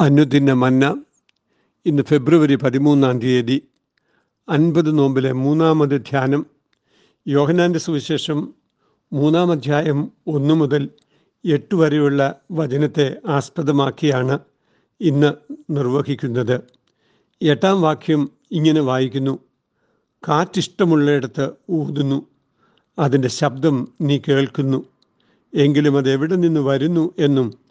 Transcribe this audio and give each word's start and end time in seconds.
അനുദിന 0.00 0.52
മന്ന. 0.52 1.02
ഇന്ന് 1.86 2.02
ഫെബ്രുവരി 2.02 2.54
പതിമൂന്നാം 2.54 3.18
തീയതി 3.18 3.62
അൻപത് 4.48 4.98
നോമ്പിലെ 4.98 5.32
മൂന്നാമത് 5.32 6.00
ധ്യാനം. 6.00 6.46
യോഹനാന്റെ 7.28 7.78
സുവിശേഷം 7.78 8.54
മൂന്നാം 9.12 9.52
അധ്യായം 9.52 10.12
ഒന്ന് 10.26 10.54
മുതൽ 10.54 10.90
എട്ട് 11.44 11.74
വരെയുള്ള 11.74 12.40
വചനത്തെ 12.52 13.16
ആസ്പദമാക്കിയാണ് 13.26 14.38
ഇന്ന് 15.00 15.32
നിർവഹിക്കുന്നത്. 15.70 16.60
എട്ടാം 17.42 17.82
വാക്യം 17.82 18.30
ഇങ്ങനെ 18.50 18.80
വായിക്കുന്നു. 18.80 19.38
കാറ്റിഷ്ടമുള്ളയിടത്ത് 20.28 21.50
ഊതുന്നു. 21.70 22.26
അതിന്റെ 22.98 23.28
ശബ്ദം 23.28 23.88
നീ 24.00 24.18
കേൾക്കുന്നു. 24.28 24.84
എങ്കിലും 25.54 25.98
അത് 25.98 26.10
എവിടെ 26.10 26.34
നിന്ന് 26.34 26.60
വരുന്നു 26.60 27.14
എന്നും 27.18 27.69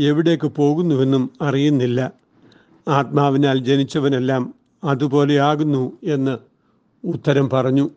എവിടേക്ക് 0.00 0.46
പോകുന്നുവെന്നും 0.46 1.30
അറിയുന്നില്ല. 1.42 2.12
ആത്മാവിനാൽ 2.88 3.58
ജനിച്ചവനെല്ലാം 3.58 4.54
അതുപോലെയാകുന്നു 4.84 5.98
എന്ന് 6.04 6.38
ഉത്തരം 7.04 7.50
പറഞ്ഞു. 7.50 7.90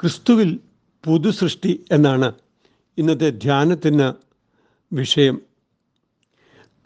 ക്രിസ്തുവിൽ 0.00 0.60
പുതുസൃഷ്ടി 1.04 1.84
എന്നാണ് 1.92 2.32
ഇന്നത്തെ 2.98 3.30
ധ്യാനത്തിന് 3.30 4.12
വിഷയം. 4.94 5.42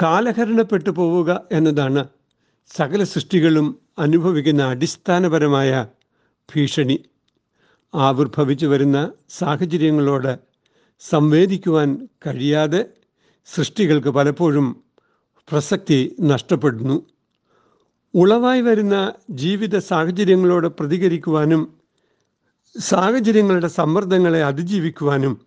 കാലഹരണപ്പെട്ടു 0.02 0.90
പോവുക 0.90 1.44
എന്നതാണ് 1.52 2.08
സകല 2.76 3.04
സൃഷ്ടികളും 3.04 3.78
അനുഭവിക്കുന്ന 3.98 4.62
അടിസ്ഥാനപരമായ 4.62 5.86
ഭീഷണി. 6.56 7.04
ആവിർഭവിച്ചു 7.94 8.66
വരുന്ന 8.66 9.12
സാഹചര്യങ്ങളോട് 9.28 10.38
സംവേദിക്കുവാൻ 11.00 12.08
കഴിയാതെ 12.26 12.86
സൃഷ്ടികൾക്ക് 13.46 14.08
പലപ്പോഴും 14.08 14.84
പ്രസക്തി 15.50 16.16
നഷ്ടപ്പെടുന്നു. 16.20 17.06
ഉളവായി 18.14 18.60
വരുന്ന 18.60 19.12
ജീവിത 19.30 19.78
സാഹചര്യങ്ങളോട് 19.78 20.66
പ്രതികരിക്കുവാനും 20.66 21.78
സാഹചര്യങ്ങളുടെ 22.78 23.66
സമ്മർദ്ദങ്ങളെ 23.66 24.44
അതിജീവിക്കുവാനും 24.44 25.46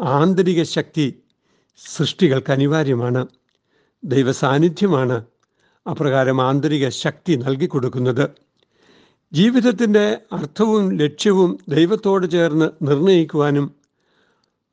ആന്തരിക 0.00 0.62
ശക്തി 0.62 1.22
സൃഷ്ടികൾക്ക് 1.76 2.52
അനിവാര്യമാണ്. 2.52 3.26
ദൈവസാന്നിധ്യമാണ് 4.04 5.24
അപ്രകാരം 5.90 6.42
ആന്തരിക 6.42 6.88
ശക്തി 6.88 7.34
നൽകിക്കൊടുക്കുന്നത്. 7.34 8.30
ജീവിതത്തിന്റെ 9.32 10.20
അർത്ഥവും 10.32 10.98
ലക്ഷ്യവും 10.98 11.58
ദൈവത്തോട് 11.68 12.30
ചേർന്ന് 12.30 12.70
നിർണയിക്കുവാനും 12.82 13.74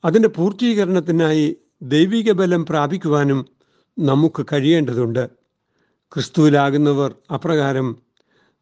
അതിന്റെ 0.05 0.30
പൂർത്തീകരണത്തിനായി 0.30 1.55
ദൈവിക 1.81 2.31
ബലം 2.31 2.66
പ്രാപിക്കുവാനും 2.66 3.45
നമുക്ക് 4.00 4.45
കഴിയേണ്ടതുണ്ട്. 4.54 5.30
ക്രിസ്തുവിലാകുന്നവർ 6.14 7.16
അപ്രകാരം 7.34 7.95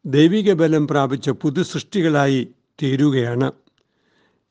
ദൈവിക 0.06 0.52
ബലം 0.52 0.88
പ്രാപിച്ച 0.88 1.30
പുതു 1.30 1.62
സൃഷ്ടികളായി 1.62 2.48
തീരുകയാണ്. 2.82 3.52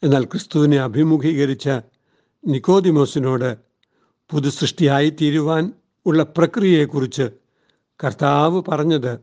എന്നാൽ 0.04 0.24
ക്രിസ്തുവിനെ 0.24 0.78
അഭിമുഖീകരിച്ച 0.78 1.70
നിക്കോദിമോസിനോട് 2.48 3.58
പുതു 4.32 4.50
സൃഷ്ടിയായി 4.50 5.10
തീരുവാൻ 5.10 5.74
ഉള്ള 6.06 6.24
പ്രക്രിയയെക്കുറിച്ച് 6.24 7.30
കർത്താവ് 8.04 8.64
പറഞ്ഞത് 8.68 9.20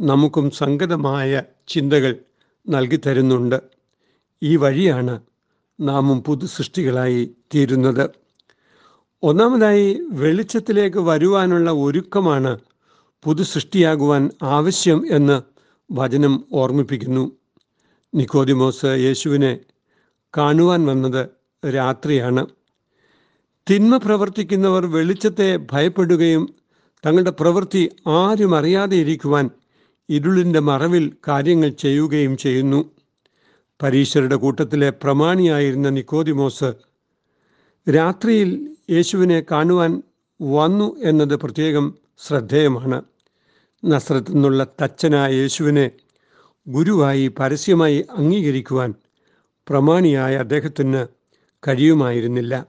നമുക്കും 0.00 0.50
സംഗതമായ 0.50 1.42
ചിന്തകൾ 1.68 2.16
നൽകി 2.68 3.00
തരുന്നുണ്ട്. 3.06 3.60
ഈ 4.42 4.56
വഴിയാണ് 4.56 5.20
നാമും 5.80 6.22
പുതു 6.22 6.46
സൃഷ്ടികളായി 6.46 7.30
തീരുന്നത്. 7.54 8.21
ഒന്നാമതായി 9.24 10.00
വെളിച്ചത്തിലേക്ക് 10.10 10.98
വരുവാനുള്ള 10.98 11.70
ഒരുക്കമാണ് 11.70 12.58
പുതു 13.24 13.42
സൃഷ്ടിയാകുവാൻ 13.42 14.30
ആവശ്യം 14.42 15.06
എന്ന് 15.10 15.42
വചനം 15.92 16.44
ഓർമ്മിപ്പിക്കുന്നു. 16.52 17.30
നിക്കോദിമോസ് 18.14 18.84
യേശുവിനെ 18.84 19.58
കാണുവാൻ 20.36 20.86
വന്നത് 20.86 21.28
രാത്രിയാണ്. 21.74 22.46
തിന്മ 23.70 23.96
പ്രവർത്തിക്കുന്നവർ 23.96 24.86
വെളിച്ചത്തെ 24.86 25.58
ഭയപ്പെടുകയും 25.72 26.54
തങ്ങളുടെ 27.06 27.30
പ്രവൃത്തി 27.30 27.90
ആരും 28.06 28.56
അറിയാതെ 28.56 28.96
ഇരിക്കുവാൻ 28.96 29.50
ഇരുളിന്റെ 30.08 30.58
മറവിൽ 30.58 31.12
കാര്യങ്ങൾ 31.28 31.68
ചെയ്യുകയും 31.68 32.36
ചെയ്യുന്നു. 32.36 32.90
പരീശരുടെ 33.82 34.36
കൂട്ടത്തിലെ 34.36 34.90
പ്രമാണിയായിരുന്ന 34.90 35.88
നിക്കോദിമോസ് 35.88 36.72
രാത്രിയിൽ 37.88 38.76
യേശുവിനെ 38.90 39.42
കാണുവാൻ 39.50 40.02
വന്നു 40.42 40.96
എന്നത് 41.00 41.36
പ്രത്യേകം 41.36 41.98
ശ്രദ്ധേയമാണ്. 42.26 43.02
നസ്രത്തു 43.84 44.32
നിന്നുള്ള 44.32 44.66
തച്ചനായ 44.82 45.32
യേശുവിനെ 45.32 45.90
ഗുരുവായി 46.68 47.28
പരസ്യമായി 47.28 48.04
അംഗീകരിക്കുവാൻ 48.10 48.94
പ്രമാണിയായ 49.68 50.36
അദ്ദേഹത്തിന് 50.36 51.06
കഴിയുമായിരുന്നില്ല. 51.68 52.66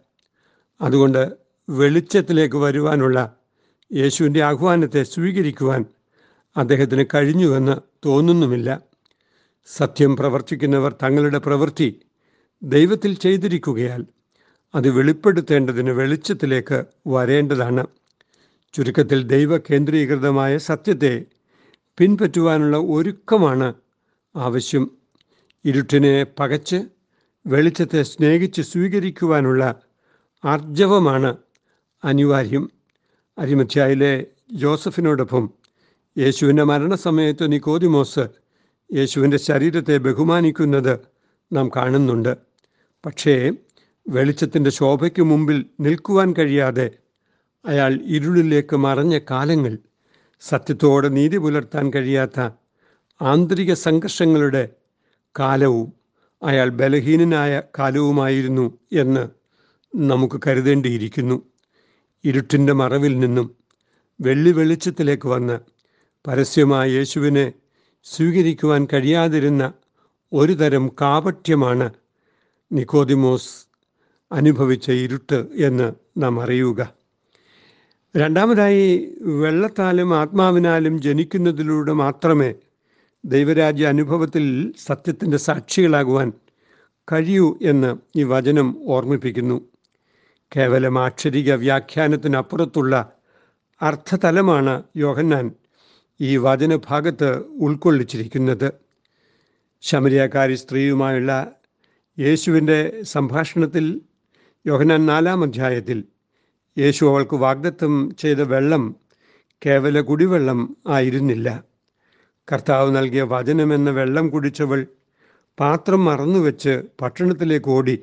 അതുകൊണ്ട് 0.82 1.34
വെളിച്ചത്തിലേക്ക് 1.70 2.56
വരുവാനുള്ള 2.56 3.36
യേശുവിന്റെ 3.94 4.44
ആഹ്വാനത്തെ 4.44 5.04
സ്വീകരിക്കുവാൻ 5.04 5.86
അദ്ദേഹത്തിന് 6.58 7.06
കഴിഞ്ഞുവെന്ന് 7.14 8.08
തോന്നുന്നുമില്ല. 8.08 8.82
സത്യം 9.66 10.16
പ്രവർത്തിക്കുന്നവർ 10.16 10.96
തങ്ങളുടെ 11.04 11.38
പ്രവൃത്തി 11.38 12.02
ദൈവത്തിൽ 12.64 13.16
ചെയ്തിരിക്കുകയാൽ 13.16 14.06
അത് 14.76 14.90
വെളിപ്പെടുത്തേണ്ടതിന് 14.90 15.92
വെളിച്ചത്തിലേക്ക് 15.92 16.84
വരേണ്ടതാണ്. 17.08 17.88
ചുരുക്കത്തിൽ 18.74 19.24
ദൈവ 19.24 19.58
കേന്ദ്രീകൃതമായ 19.58 20.58
സത്യത്തെ 20.58 21.26
പിൻപറ്റുവാനുള്ള 21.98 22.78
ഒരുക്കമാണ് 22.78 23.74
ആവശ്യം. 24.36 24.92
ഇരുട്ടിനെ 25.66 26.26
പകച്ച് 26.40 26.86
വെളിച്ചത്തെ 27.48 28.04
സ്നേഹിച്ച് 28.04 28.62
സ്വീകരിക്കുവാനുള്ള 28.62 29.82
ആർജവമാണ് 30.46 31.38
അനിവാര്യം. 32.04 32.72
അരിമധ്യായിലെ 33.38 34.26
ജോസഫിനോടൊപ്പം 34.52 35.50
യേശുവിന്റെ 36.18 36.64
മരണസമയത്ത് 36.64 37.52
നിക്കോതിമോസ് 37.52 38.28
യേശുവിന്റെ 38.94 39.38
ശരീരത്തെ 39.38 39.98
ബഹുമാനിക്കുന്നത് 39.98 41.00
നാം 41.54 41.70
കാണുന്നുണ്ട്. 41.76 42.38
പക്ഷേ 43.06 43.52
വെളിച്ചത്തിന്റെ 44.06 44.70
ശോഭയ്ക്ക് 44.70 45.22
മുമ്പിൽ 45.22 45.66
നിൽക്കുവാൻ 45.80 46.34
കഴിയാതെ 46.34 46.92
അയാൾ 47.66 47.94
ഇരുളിലേക്ക് 48.06 48.76
മറഞ്ഞ 48.76 49.18
കാലങ്ങൾ 49.32 49.78
സത്യത്തോടെ 50.42 51.08
നീതി 51.08 51.38
പുലർത്താൻ 51.38 51.94
കഴിയാത്ത 51.94 52.40
ആന്തരിക 53.22 53.74
സംഘർഷങ്ങളുടെ 53.74 54.76
കാലവും 55.40 55.94
അയാൾ 56.42 56.70
ബലഹീനനായ 56.70 57.62
കാലവുമായിരുന്നു 57.80 58.80
എന്ന് 58.92 59.30
നമുക്ക് 59.96 60.42
കരുതേണ്ടിയിരിക്കുന്നു. 60.48 61.44
ഇരുട്ടിന്റെ 62.24 62.74
മറവിൽ 62.74 63.20
നിന്നും 63.20 63.56
വെള്ളി 64.20 64.52
വെളിച്ചത്തിലേക്ക് 64.52 65.28
വന്ന് 65.28 65.60
പരസ്യമായ 66.26 66.90
യേശുവിനെ 66.90 67.54
സ്വീകരിക്കുവാൻ 68.06 68.88
കഴിയാതിരുന്ന 68.94 69.74
ഒരു 70.32 70.54
തരം 70.54 70.88
കാപട്യമാണ് 71.02 71.94
നിക്കോദിമോസ് 72.72 73.66
അനുഭവിച്ച 74.34 74.92
ഇരുട്ട് 74.92 75.46
എന്ന് 75.56 75.94
നാം 76.18 76.42
അറിയുക. 76.42 76.94
രണ്ടാമതായി 78.18 79.14
വെള്ളത്താലും 79.22 80.16
ആത്മാവിനാലും 80.16 81.02
ജനിക്കുന്നതിലൂടെ 81.02 81.94
മാത്രമേ 81.94 82.54
ദൈവരാജ്യ 83.26 83.88
അനുഭവത്തിൽ 83.88 84.74
സത്യത്തിന്റെ 84.86 85.38
സാക്ഷികളാകുവാൻ 85.38 86.34
കഴിയൂ 87.12 87.58
എന്ന് 87.62 87.96
ഈ 88.16 88.24
വചനം 88.24 88.78
ഓർമ്മിപ്പിക്കുന്നു. 88.84 89.62
കേവലം 90.56 91.00
ആക്ഷരിക 91.00 91.54
വ്യാഖ്യാനത്തിനപ്പുറത്തുള്ള 91.54 93.12
അർത്ഥതലമാണ് 93.82 94.84
യോഹന്നാൻ 94.98 95.52
ഈ 96.22 96.38
വചനഭാഗത്ത് 96.38 97.38
ഉൾക്കൊള്ളിച്ചിരിക്കുന്നത്. 97.38 98.72
ശമരിയാക്കാരി 99.82 100.56
സ്ത്രീയുമായുള്ള 100.56 101.52
യേശുവിന്റെ 102.20 103.04
സംഭാഷണത്തിൽ 103.04 104.02
യോഹനാൻ 104.68 105.06
നാലാം 105.06 105.44
അധ്യായത്തിൽ 105.44 106.04
യേശു 106.78 107.06
അവൾക്ക് 107.06 107.36
വാഗ്ദത്തം 107.36 108.16
ചെയ്ത 108.20 108.38
വെള്ളം 108.38 108.96
കേവല 109.66 110.02
കുടിവെള്ളം 110.02 110.78
ആയിരുന്നില്ല. 110.88 111.64
കർത്താവ് 112.52 112.96
നൽകിയ 112.96 113.22
വചനമെന്ന 113.22 113.90
വെള്ളം 113.90 114.30
കുടിച്ചവൾ 114.30 114.88
പാത്രം 115.60 116.06
മറന്നുവെച്ച് 116.06 116.82
പട്ടണത്തിലേക്ക് 117.02 117.70
ഓടി. 117.70 118.00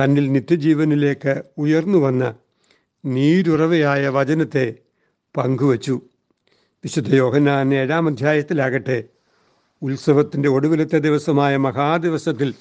തന്നിൽ 0.00 0.32
നിത്യജീവനിലേക്ക് 0.32 1.42
ഉയർന്നു 1.58 1.98
വന്ന 1.98 2.34
നീരുറവയായ 3.04 4.08
വചനത്തെ 4.08 4.74
പങ്കുവച്ചു. 5.36 6.00
വിശുദ്ധ 6.84 7.14
യോഹനാൻ 7.14 7.74
ഏഴാം 7.74 8.06
അധ്യായത്തിലാകട്ടെ 8.06 9.04
ഉത്സവത്തിന്റെ 9.82 10.48
ഒടുവിലത്തെ 10.48 10.98
ദിവസമായ 10.98 11.56
മഹാദിവസത്തിൽ 11.56 12.54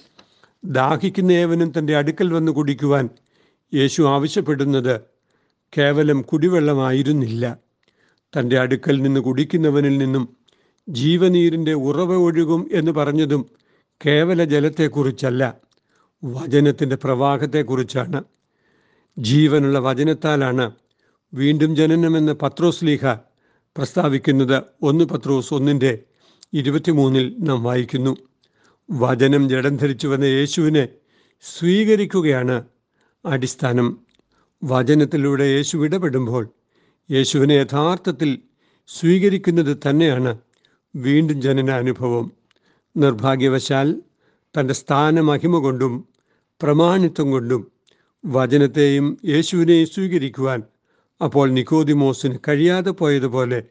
ദാഹിക്കുന്ന 0.63 1.31
ഏവനും 1.31 1.73
തന്റെ 1.77 1.97
അടുക്കൽ 1.97 2.33
വന്ന് 2.33 2.51
കുടിക്കുവാൻ 2.51 3.09
യേശു 3.73 4.01
ആവശ്യപ്പെടുന്നത് 4.01 5.01
കേവലം 5.77 6.21
കുടിവെള്ളമായിരുന്നില്ല. 6.21 7.57
തന്റെ 8.37 8.59
അടുക്കൽ 8.59 9.01
നിന്ന് 9.01 9.19
കുടിക്കുന്നവനിൽ 9.19 9.97
നിന്നും 9.97 10.37
ജീവനീരിന്റെ 10.89 11.73
ഉറവ 11.73 12.15
ഒഴുകും 12.15 12.69
എന്ന് 12.73 12.91
പറഞ്ഞതും 12.91 13.49
കേവല 14.05 14.43
ജലത്തെക്കുറിച്ചല്ല 14.43 15.57
വചനത്തിന്റെ 16.23 16.95
പ്രവാഹത്തെക്കുറിച്ചാണ്. 16.95 18.23
ജീവനുള്ള 19.17 19.79
വചനത്താലാണ് 19.79 20.71
വീണ്ടും 21.33 21.75
ജനനമെന്ന് 21.75 22.31
പത്രോസ് 22.31 22.85
ലീഹ 22.85 23.13
പ്രസ്താവിക്കുന്നത്. 23.77 24.63
ഒന്ന് 24.81 25.05
പത്രോസ് 25.05 25.53
ഒന്നിന്റെ 25.53 25.99
ഇരുപത്തിമൂന്നിൽ 26.53 27.35
നാം 27.39 27.63
വായിക്കുന്നു. 27.63 28.17
വചനം 28.89 29.49
ജഡം 29.49 29.77
ധരിച്ചു 29.77 30.07
വന്ന 30.07 30.25
യേശുവിനെ 30.25 30.89
സ്വീകരിക്കുകയാണ് 31.41 32.65
അടിസ്ഥാനം. 33.25 33.97
വചനത്തിലൂടെ 34.63 35.43
യേശു 35.43 35.77
ഇടപെടുമ്പോൾ 35.77 36.49
യേശുവിനെ 37.11 37.53
യഥാർത്ഥത്തിൽ 37.53 38.39
സ്വീകരിക്കുന്നത് 38.87 39.77
തന്നെയാണ് 39.77 40.37
വീണ്ടും 40.95 41.41
ജനന 41.41 41.71
അനുഭവം. 41.71 42.31
നിർഭാഗ്യവശാൽ 42.97 44.01
തന്റെ 44.59 44.73
സ്ഥാനമഹിമ 44.73 45.57
കൊണ്ടും 45.57 46.07
പ്രമാണിത്വം 46.61 47.31
കൊണ്ടും 47.31 47.71
വചനത്തെയും 48.25 49.17
യേശുവിനെയും 49.25 49.87
സ്വീകരിക്കുവാൻ 49.87 50.63
അപ്പോൾ 51.23 51.49
നിക്കോദിമോസിന് 51.49 52.37
കഴിയാതെ 52.47 52.91
പോയതുപോലെ 52.91 53.63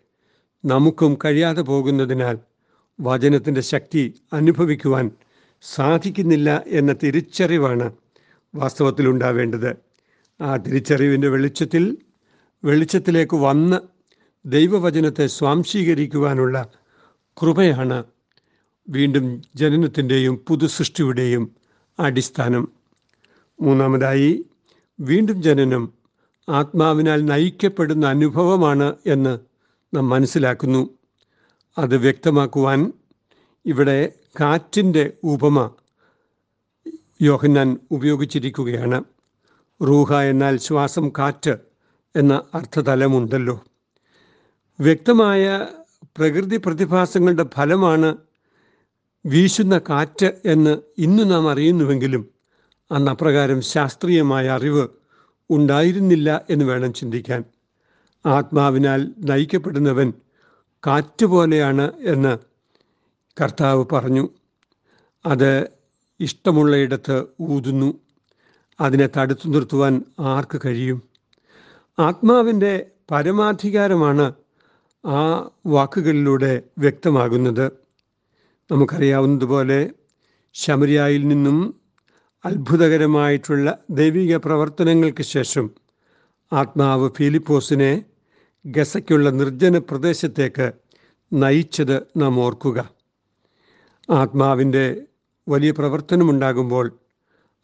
നമുക്കും 0.65 1.19
കഴിയാതെ 1.25 1.63
പോകുന്നതിനാൽ 1.63 2.39
വചനത്തിന്റെ 3.01 3.61
ശക്തി 3.61 4.03
അനുഭവിക്കുവാൻ 4.33 5.11
സാധിക്കുന്നില്ല 5.63 6.65
എന്ന 6.67 6.93
തിരിച്ചറിവാണ് 6.93 7.93
വാസ്തവത്തിൽ 8.55 9.09
ഉണ്ടാവേണ്ടത് 9.09 9.77
ആ 10.41 10.57
തിരിച്ചറിവിന്റെ 10.57 11.29
വെളിച്ചത്തിൽ 11.29 11.99
വെളിച്ചത്തിലേക്ക് 12.65 13.37
വന്ന് 13.37 13.79
ദൈവവചനത്തെ 14.47 15.27
സ്വാംശീകരിക്കുവാനുള്ള 15.27 16.69
കൃപയാണ് 17.43 18.05
വീണ്ടും 18.89 19.43
ജനനത്തിന്റെയും 19.57 20.45
പുതുസൃഷ്ടിയുടെയും 20.49 21.57
അടിസ്ഥാനം. 22.01 22.69
മൂന്നാമതായി 23.61 24.45
വീണ്ടും 25.01 25.43
ജനനം 25.43 25.93
ആത്മാവിനാൽ 26.49 27.25
നയിക്കപ്പെടുന്ന 27.25 28.07
അനുഭവമാണ് 28.07 28.97
എന്ന് 29.07 29.39
നാം 29.97 30.09
മനസ്സിലാക്കുന്നു. 30.09 30.91
അത് 31.79 31.97
വ്യക്തമാക്കുവാൻ 31.97 32.93
ഇവിടെ 33.67 34.13
കാറ്റിന്റെ 34.41 35.13
ഉപമ 35.25 35.71
യോഹന്നാൻ 37.23 37.79
ഉപയോഗിച്ചിരിക്കുകയാണ്. 37.91 39.05
റൂഹ 39.83 40.15
എന്നാൽ 40.15 40.57
ശ്വാസം 40.57 41.13
കാറ്റ് 41.19 41.59
എന്ന 42.17 42.43
അർത്ഥതലമുണ്ടല്ലോ. 42.55 43.65
വ്യക്തമായ 44.81 45.67
പ്രകൃതി 46.19 46.57
പ്രതിഭാസങ്ങളുടെ 46.57 47.47
ഫലമാണ് 47.55 48.17
വീശുന്ന 49.27 49.79
കാറ്റ് 49.79 50.33
എന്ന് 50.45 50.79
ഇന്ന് 50.99 51.31
നാം 51.31 51.51
അറിയുന്നുവെങ്കിലും 51.51 52.29
അന്ന് 52.91 53.11
അപ്രകാരം 53.11 53.61
ശാസ്ത്രീയമായ 53.63 54.49
അറിവ് 54.49 54.89
ഉണ്ടായിരുന്നില്ല 55.51 56.45
എന്ന് 56.51 56.65
വേണം 56.65 56.93
ചിന്തിക്കാൻ. 56.93 57.45
ആത്മാവിനാൽ 58.27 59.15
നയിക്കപ്പെടുന്നവൻ 59.19 60.13
കാറ്റ് 60.87 61.27
പോലെയാണ് 61.27 61.93
എന്ന് 62.01 62.39
കർത്താവ് 63.41 63.85
പറഞ്ഞു. 63.93 64.29
അത് 65.27 65.71
ഇഷ്ടമുള്ളയിടത്ത് 66.21 67.25
ഊതുന്നു. 67.41 68.01
അതിനെ 68.81 69.09
തടുത്തു 69.17 69.49
നിർത്തുവാൻ 69.49 70.05
ആർക്ക് 70.21 70.61
കഴിയും? 70.65 71.03
ആത്മാവിന്റെ 71.99 72.87
പരമാധികാരമാണ് 73.11 74.33
ആ 75.07 75.51
വാക്കുകളിലൂടെ 75.67 76.63
വ്യക്തമാകുന്നത്. 76.79 77.73
നമുക്കറിയാവുന്നതുപോലെ 78.71 79.91
ശമരിയായിൽ 80.55 81.29
നിന്നും 81.29 81.81
അത്ഭുതകരമായിട്ടുള്ള 82.45 83.79
ദൈവിക 83.91 84.37
പ്രവർത്തനങ്ങൾക്ക് 84.37 85.23
ശേഷം 85.23 85.71
ആത്മാവ് 86.53 87.11
ഫിലിപ്പോസിനെ 87.11 88.05
ഗസയ്ക്കുള്ള 88.67 89.31
നിർജന 89.31 89.79
പ്രദേശത്തേക്ക് 89.79 90.73
നയിച്ചത് 91.33 92.07
നാം 92.17 92.41
ഓർക്കുക. 92.41 92.91
ആത്മാവിന്റെ 94.11 95.03
വലിയ 95.49 95.71
പ്രവർത്തനമുണ്ടാകുമ്പോൾ 95.71 96.99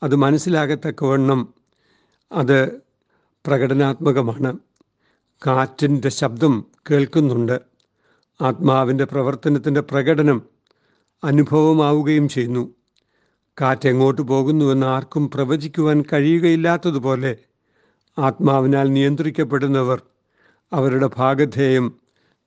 അത് 0.03 0.17
മനസ്സിലാകത്തക്കവണ്ണം 0.17 1.55
അത് 2.33 2.71
പ്രകടനാത്മകമാണ്. 3.47 4.59
കാറ്റിന്റെ 5.47 6.09
ശബ്ദം 6.09 6.67
കേൾക്കുന്നുണ്ട്. 6.91 7.61
ആത്മാവിന്റെ 8.41 9.05
പ്രവർത്തനത്തിന്റെ 9.05 9.81
പ്രകടനം 9.81 10.43
അനുഭവമാവുകയും 11.25 12.29
ചെയ്യുന്നു. 12.29 12.75
കാറ്റ് 13.61 13.89
എങ്ങോട്ട് 13.89 14.23
പോകുന്നുവെന്ന് 14.23 14.87
ആർക്കും 14.87 15.31
പ്രവചിക്കുവാൻ 15.31 16.05
കഴിയുകയില്ലാത്തതുപോലെ 16.13 17.37
ആത്മാവിനാൽ 18.19 18.93
നിയന്ത്രിക്കപ്പെടുന്നവർ 18.93 20.03
അവരുടെ 20.73 21.11
ഭാഗധേയം 21.17 22.01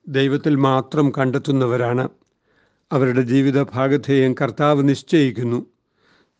ദൈവത്തിൽ 0.08 0.54
മാത്രം 0.54 1.12
കണ്ടെത്തുന്നവരാണ്. 1.18 2.08
അവരുടെ 2.92 3.20
ജീവിത 3.20 3.62
ഭാഗധേയം 3.62 4.34
കർത്താവ് 4.34 4.88
നിശ്ചയിക്കുന്നു. 4.88 5.66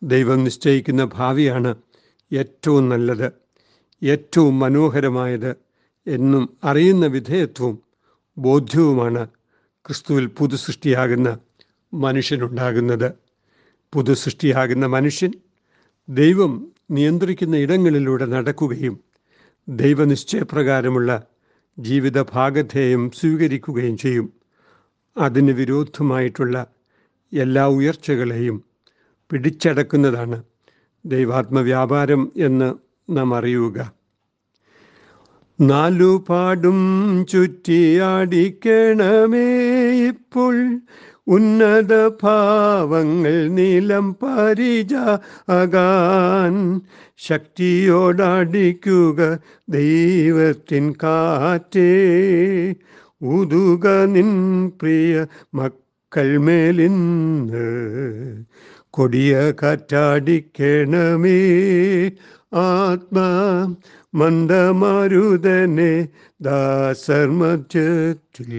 ദൈവം 0.03 0.45
നിശ്ചയിക്കുന്ന 0.45 1.05
ഭാവിയാണ് 1.05 1.77
ഏറ്റവും 2.33 2.89
നല്ലത് 2.89 3.33
ഏറ്റവും 4.03 4.59
മനോഹരമായത് 4.59 5.57
എന്നും 6.07 6.57
അറിയുന്ന 6.65 7.07
വിധേയത്വവും 7.07 7.83
ബോധ്യവുമാണ് 8.39 9.29
ക്രിസ്തുവിൽ 9.87 10.27
പുതുസൃഷ്ടിയാകുന്ന 10.27 11.39
മനുഷ്യനുണ്ടാകുന്നത്. 11.95 13.13
പുതുസൃഷ്ടിയാകുന്ന 13.95 14.87
മനുഷ്യൻ 14.87 15.33
ദൈവം 16.09 16.73
നിയന്ത്രിക്കുന്ന 16.91 17.57
ഇടങ്ങളിലൂടെ 17.57 18.27
നടക്കുകയും 18.27 19.01
ദൈവനിശ്ചയപ്രകാരമുള്ള 19.69 21.23
ജീവിത 21.79 22.23
ഭാഗധേയം 22.23 23.11
സ്വീകരിക്കുകയും 23.11 23.99
ചെയ്യും. 23.99 24.33
അതിന് 25.19 25.51
വിരോധമായിട്ടുള്ള 25.51 26.67
എല്ലാ 27.33 27.67
ഉയർച്ചകളെയും 27.67 28.65
പിടിച്ചടക്കുന്നതാണ് 29.31 30.43
ദൈവാത്മവ്യാപാരം 31.07 32.33
എന്ന് 32.37 32.75
നാം 33.11 33.35
അറിയുക. 33.35 33.93
നാലുപാടും 35.61 36.79
ചുറ്റിയാടിക്കണമേ 37.27 38.09
ഇപ്പോൾ 40.09 40.81
ഉന്നത 41.29 42.11
ഭാവങ്ങൾ 42.23 43.49
നീലം 43.49 44.17
പരിജ 44.23 44.95
അകാൻ. 45.49 46.81
ശക്തിയോടടിക്കുക 47.17 49.39
ദൈവത്തിൻ 49.69 50.95
കാറ്റേ. 51.03 51.95
ഉതുക 53.23 54.05
നിൻ 54.05 54.69
പ്രിയ 54.69 55.27
മക്കൾ 55.55 56.39
മേലിന്ന് 56.39 57.67
കൊടിയ 58.91 59.53
കാറ്റാടിക്കണമേ. 59.63 61.41
ആത്മാ 62.53 63.29
മന്ദമാരുതനെ 64.15 66.09
ദാസർ 66.41 67.31
മധ്യത്തിൽ 67.31 68.51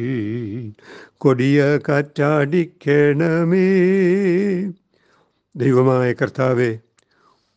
കൊടിയ 1.17 1.79
കാറ്റാടിക്കണമേ. 1.89 3.67
ദൈവമായ 5.55 6.13
കർത്താവെ 6.13 6.79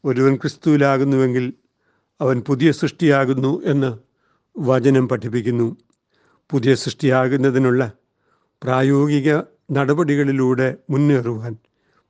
ഒരുവൻ 0.04 0.36
ക്രിസ്തുവിലാകുന്നുവെങ്കിൽ 0.36 1.52
അവൻ 2.20 2.40
പുതിയ 2.40 2.72
സൃഷ്ടിയാകുന്നു 2.72 3.62
എന്ന് 3.64 3.98
വചനം 4.58 5.08
പഠിപ്പിക്കുന്നു. 5.08 5.76
പുതിയ 6.50 6.74
സൃഷ്ടിയാകുന്നതിനുള്ള 6.74 7.92
പ്രായോഗിക 8.62 9.40
നടപടികളിലൂടെ 9.72 10.76
മുന്നേറുവാൻ 10.90 11.56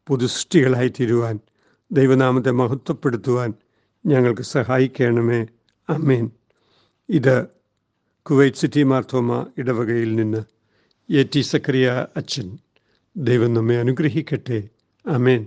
പുതുസൃഷ്ടികളായിത്തീരുവാൻ 0.09 1.39
ദൈവനാമത്തെ 1.93 2.51
മഹത്വപ്പെടുത്തുവാൻ 2.51 3.53
ഞങ്ങൾക്ക് 4.07 4.43
സഹായിക്കണമേ. 4.43 5.47
അമ്മീൻ 5.89 6.31
ഇത് 7.09 7.47
കുവൈറ്റ് 8.23 8.57
സിറ്റി 8.57 8.83
മാർത്തോമ 8.83 9.47
ഇടവകയിൽ 9.59 10.15
നിന്ന് 10.15 10.45
എ 11.13 11.23
ടി 11.23 11.41
സക്രിയ 11.41 12.07
അച്ഛൻ. 12.17 12.59
ദൈവം 13.17 13.55
നമ്മെ 13.55 13.79
അനുഗ്രഹിക്കട്ടെ. 13.79 14.69
അമേൻ 15.07 15.47